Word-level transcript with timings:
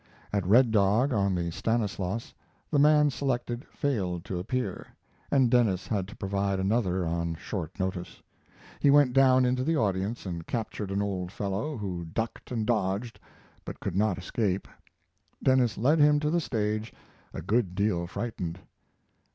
At 0.33 0.47
Red 0.47 0.71
Dog, 0.71 1.13
on 1.13 1.35
the 1.35 1.51
Stanislaus, 1.51 2.33
the 2.71 2.79
man 2.79 3.11
selected 3.11 3.63
failed 3.65 4.25
to 4.25 4.39
appear, 4.39 4.87
and 5.29 5.51
Denis 5.51 5.85
had 5.85 6.07
to 6.07 6.15
provide 6.15 6.59
another 6.59 7.05
on 7.05 7.35
short 7.35 7.79
notice. 7.79 8.19
He 8.79 8.89
went 8.89 9.13
down 9.13 9.45
into 9.45 9.63
the 9.63 9.77
audience 9.77 10.25
and 10.25 10.47
captured 10.47 10.89
an 10.89 11.03
old 11.03 11.31
fellow, 11.31 11.77
who 11.77 12.03
ducked 12.05 12.49
and 12.49 12.65
dodged 12.65 13.19
but 13.63 13.79
could 13.79 13.95
not 13.95 14.17
escape. 14.17 14.67
Denis 15.43 15.77
led 15.77 15.99
him 15.99 16.19
to 16.21 16.31
the 16.31 16.41
stage, 16.41 16.91
a 17.31 17.43
good 17.43 17.75
deal 17.75 18.07
frightened. 18.07 18.57